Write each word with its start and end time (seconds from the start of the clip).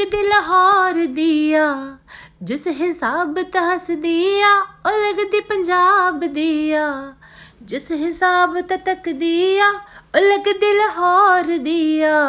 ਲੱਗਦੀ 0.00 0.22
ਲਾਹੌਰ 0.22 0.94
ਦੀਆ, 1.06 1.64
ਜਿਸ 2.42 2.66
ਹਿਸਾਬ 2.80 3.38
ਤਹਸ 3.52 3.90
ਦੀਆ 3.92 4.50
ਉਹ 4.86 4.98
ਲੱਗਦੀ 4.98 5.40
ਪੰਜਾਬ 5.40 6.24
ਦੀਆ। 6.24 6.84
ਜਿਸ 7.62 7.90
ਹਿਸਾਬ 7.92 8.60
ਤੱਕ 8.60 9.08
ਦੀਆ 9.08 9.70
ਉਹ 9.70 10.20
ਲੱਗਦੀ 10.20 10.72
ਲਾਹੌਰ 10.72 11.56
ਦੀਆ। 11.58 12.20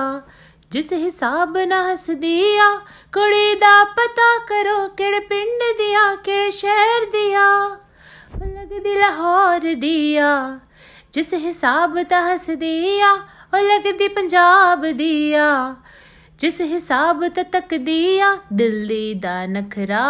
ਜਿਸ 0.71 0.91
ਹਿਸਾਬ 0.93 1.57
ਨਾਲ 1.57 1.91
ਹੱਸਦੀ 1.91 2.57
ਆ 2.57 2.69
ਕੁੜੀ 3.13 3.55
ਦਾ 3.55 3.83
ਪਤਾ 3.97 4.27
ਕਰੋ 4.47 4.87
ਕਿਹੜੇ 4.87 5.19
ਪਿੰਡ 5.19 5.63
ਦੀ 5.77 5.93
ਆ 5.93 6.13
ਕਿਹੜੇ 6.15 6.49
ਸ਼ਹਿਰ 6.51 7.05
ਦੀ 7.11 7.33
ਆ 7.33 7.47
ਉਹ 8.33 8.45
ਲੱਗਦੀ 8.45 8.95
ਲਾਹੌਰ 8.95 9.73
ਦੀ 9.75 10.15
ਆ 10.17 10.33
ਜਿਸ 11.13 11.33
ਹਿਸਾਬ 11.33 12.01
ਤਾਂ 12.03 12.21
ਹੱਸਦੀ 12.23 12.99
ਆ 13.01 13.13
ਉਹ 13.53 13.57
ਲੱਗਦੀ 13.59 14.07
ਪੰਜਾਬ 14.07 14.85
ਦੀ 14.87 15.33
ਆ 15.33 15.75
ਜਿਸ 16.39 16.61
ਹਿਸਾਬ 16.61 17.27
ਤੇ 17.27 17.43
ਤੱਕਦੀ 17.43 18.19
ਆ, 18.19 18.37
ਦਿੱਲੀ 18.53 19.13
ਦਾ 19.13 19.45
ਨਖਰਾ। 19.45 20.05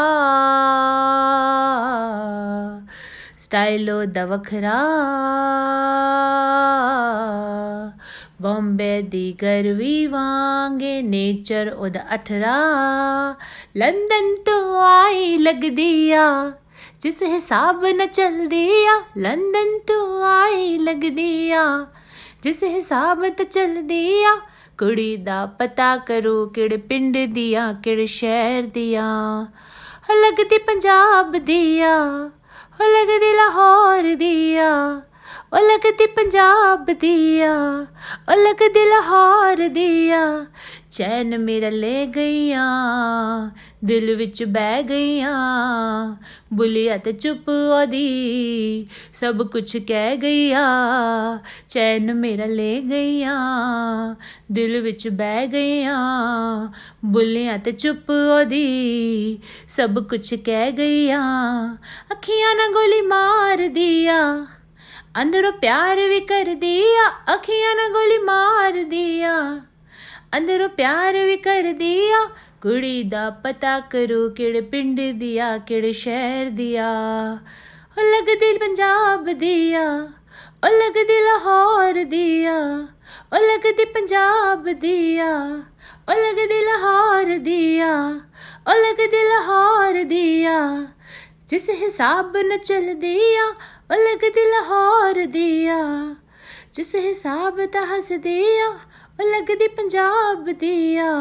ਸਟਾਈਲੋ 3.38 4.06
ਦਾ 4.06 4.26
ਵਖਰਾ। 4.26 4.76
ਬੰਬੇ 8.42 9.02
ਦੀ 9.02 9.38
ਗਰਵੀ 9.42 10.08
ਵਾਂਗੇ 10.08 11.02
ਨੇਚਰ 11.02 11.74
ਉਹਦਾ 11.78 12.16
ਅਠਰਾ। 12.16 12.56
ਲੰਡਨ 13.78 14.36
ਤੋਂ 14.46 14.84
ਆਈ 14.84 15.38
ਲੱਗਦੀ 15.38 16.12
ਆ, 16.12 16.52
ਜਿਸ 17.02 17.24
ਹਿਸਾਬ 17.24 17.86
ਨਾਲ 17.86 18.08
ਚਲਦੀ 18.08 18.86
ਆ, 18.86 19.02
ਲੰਡਨ 19.18 19.80
ਤੋਂ 19.88 20.26
ਆਈ 20.26 20.78
ਲੱਗਦੀ 20.78 21.52
ਆ। 21.52 21.88
ਜਿਸ 22.42 22.64
ਹਿਸਾਬ 22.64 23.28
ਤੇ 23.28 23.44
ਚਲਦੀ 23.44 24.24
ਆ, 24.24 24.36
ਕੁੜੀ 24.78 25.16
ਦਾ 25.18 25.46
ਪਤਾ 25.60 25.96
ਕਰੋ 25.98 26.46
ਕਿਹੜੇ 26.46 26.78
ਪਿੰਡ 26.78 27.18
ਦੀ 27.34 27.54
ਆ 27.54 27.72
ਕਿਹੜੇ 27.84 28.06
ਸ਼ਹਿਰ 28.06 28.68
ਦੀ 28.74 28.94
ਆ 28.96 29.06
ਲੱਗਦੀ 30.14 30.58
ਪੰਜਾਬ 30.58 31.36
ਦੀ 31.38 31.80
ਆ 31.82 31.96
ਲੱਗਦੀ 32.82 33.34
ਲਾਹੌਰ 33.36 34.16
ਦੀ 34.16 34.56
ਆ 34.56 34.70
ਉਹ 35.54 35.60
ਲੱਗਦੀ 35.60 36.06
ਪੰਜਾਬ 36.06 36.86
ਦੀ 36.86 37.42
ਆ 37.42 37.54
ਉਹ 38.30 38.36
ਲੱਗਦੀ 38.36 38.90
ਲਾਹੌਰ 38.90 39.68
ਦੀ 39.68 40.10
ਆ 40.10 40.46
ਚੈਨ 40.92 41.38
ਮੇਰਾ 41.38 41.70
ਲੈ 41.70 42.06
ਗਈਆਂ, 42.06 43.50
ਦਿਲ 43.86 44.16
ਵਿੱਚ 44.16 44.44
ਬਹਿ 44.44 44.84
ਗਈਆਂ, 44.84 46.16
ਬੁਲੀਆ 46.54 46.98
ਤੇ 46.98 47.12
ਚੁੱਪ 47.14 47.50
ਉਹਦੀ, 47.50 48.88
ਸਭ 49.14 49.42
ਕੁਝ 49.44 49.78
ਕਹਿ 49.78 50.18
ਗਈਆਂ, 50.18 51.38
ਚੈਨ 51.70 52.14
ਮੇਰਾ 52.14 52.46
ਲੈ 52.46 52.82
ਗਈਆਂ, 52.82 53.36
ਦਿਲ 54.52 54.82
ਵਿੱਚ 54.82 55.10
ਬਹਿ 55.10 55.48
ਗਈਆਂ, 55.48 56.68
ਬੁਲੀਆ 57.06 57.58
ਤੇ 57.58 57.72
ਚੁੱਪ 57.72 58.10
ਉਹਦੀ, 58.10 59.40
ਸਭ 59.68 60.00
ਕੁਝ 60.00 60.36
ਕਹਿ 60.36 60.72
ਗਈਆਂ, 60.72 61.24
ਅੱਖੀਆਂ 62.12 62.56
ਨਾਲ 62.56 62.74
ਗੋਲੀ 62.74 63.02
ਮਾਰਦੀ 63.02 63.79
ਆ 63.79 63.79
ਅੰਦਰੋਂ 65.16 65.52
ਪਿਆਰ 65.52 65.98
ਵੀ 65.98 66.20
ਕਰਦੀ 66.20 66.82
ਆ, 66.96 67.08
ਅੱਖੀਆਂ 67.34 67.76
ਨਾਲ 67.76 67.90
ਗੋਲੀ 67.90 68.18
ਮਾਰਦੀ 68.18 69.22
ਆ। 69.24 69.60
ਅੰਦਰੋਂ 70.38 70.68
ਪਿਆਰ 70.70 71.14
ਵੀ 71.26 71.38
ਕਰਦੀ 71.38 72.12
ਆ, 72.12 72.20
ਕੁੜੀ 72.62 73.02
ਦਾ 73.04 73.30
ਪਤਾ 73.44 73.80
ਕਰੋ 73.80 74.30
ਕਿਹੜੇ 74.30 74.62
ਪਿੰਡ 74.62 75.02
ਦੀ 75.20 75.38
ਆ, 75.38 75.58
ਕਿਹੜੇ 75.58 75.92
ਸ਼ਹਿਰ 75.94 76.50
ਦੀ 76.50 76.76
ਆ। 76.76 76.92
ਉਹ 77.98 78.04
ਲੱਗਦੀ 78.04 78.58
ਪੰਜਾਬ 78.58 79.32
ਦੀ 79.32 79.74
ਆ, 79.74 79.88
ਉਹ 80.64 80.70
ਲੱਗਦੀ 80.70 81.24
ਲਾਹੌਰ 81.24 82.04
ਦੀ 82.04 82.46
ਆ, 82.46 82.60
ਉਹ 83.34 83.38
ਲੱਗਦੀ 83.38 83.86
ਪੰਜਾਬ 83.86 84.70
ਦੀ 84.72 85.18
ਆ। 85.18 85.34
ਉਹ 86.10 86.14
ਲੱਗਦੀ 86.14 86.64
ਲਾਹੌਰ 86.66 87.38
ਦੀ 87.38 87.80
ਆ, 87.80 87.96
ਉਹ 88.68 88.76
ਲੱਗਦੀ 88.76 89.24
ਲਾਹੌਰ 89.30 90.04
ਦੀ 90.04 90.46
ਆ। 90.46 90.88
ਜਿਸ 91.50 91.70
ਹਿਸਾਬ 91.70 92.38
ਨਾਲ 92.38 92.58
ਚਲਦੀ 92.58 93.36
ਆ 93.36 93.46
ਉਹ 93.92 93.96
ਲੱਗਦੀ 93.96 94.44
ਲਾਹੌਰ 94.52 95.26
ਦੀ 95.26 95.68
ਆ। 95.68 96.16
ਜਿਸ 96.74 96.96
ਹਿਸਾਬ 96.96 97.66
ਤਾਂ 97.66 97.86
ਹੱਸਦੀ 97.86 98.58
ਆ 98.60 98.68
ਉਹ 99.20 99.24
ਲੱਗਦੀ 99.32 99.68
ਪੰਜਾਬ 99.68 100.50
ਦੀ 100.50 100.96
ਆ। 100.98 101.14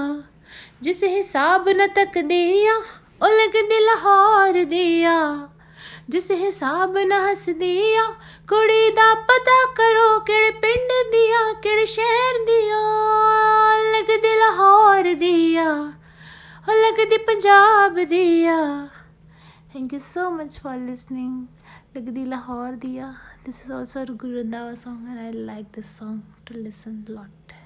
ਜਿਸ 0.82 1.04
ਹਿਸਾਬ 1.04 1.68
ਨਾਲ 1.68 1.88
ਤੱਕਦੀ 1.88 2.66
ਆ 2.66 2.74
ਉਹ 3.22 3.28
ਲੱਗਦੀ 3.28 3.80
ਲਾਹੌਰ 3.80 4.64
ਦੀ 4.64 5.04
ਆ। 5.04 5.48
ਜਿਸ 6.08 6.30
ਹਿਸਾਬ 6.30 6.98
ਨਾਲ 6.98 7.30
ਹੱਸਦੀ 7.30 7.94
ਆ, 7.94 8.04
ਕੁੜੀ 8.48 8.90
ਦਾ 8.90 9.14
ਪਤਾ 9.28 9.56
ਕਰੋ 9.76 10.20
ਕਿਹੜੇ 10.20 10.50
ਪਿੰਡ 10.50 10.92
ਦੀ 11.12 11.30
ਆ 11.30 11.52
ਕਿਹੜੇ 11.62 11.84
ਸ਼ਹਿਰ 11.84 12.44
ਦੀ 12.46 12.68
ਆ 12.70 12.82
ਲੱਗਦੀ 13.92 14.34
ਲਾਹੌਰ 14.38 15.14
ਦੀ 15.14 15.56
ਆ 15.56 15.70
ਉਹ 16.68 16.74
ਲੱਗਦੀ 16.74 17.16
ਪੰਜਾਬ 17.16 17.98
ਦੀ 18.04 18.46
ਆ। 18.46 18.57
Thank 19.78 19.92
you 19.92 20.00
so 20.00 20.28
much 20.28 20.58
for 20.58 20.76
listening. 20.76 21.46
Lagdi 21.94 22.26
Lahore 22.26 22.76
Diya. 22.76 23.16
This 23.44 23.62
is 23.64 23.70
also 23.70 24.02
a 24.02 24.06
Guru 24.06 24.42
Randhawa 24.42 24.76
song 24.76 25.06
and 25.08 25.20
I 25.20 25.30
like 25.30 25.70
this 25.70 25.86
song 25.86 26.24
to 26.46 26.54
listen 26.54 27.04
a 27.06 27.12
lot. 27.12 27.57